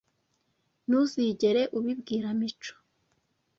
Ntuzigere 0.87 1.61
ubibwira 1.77 2.27
Mico 2.39 2.73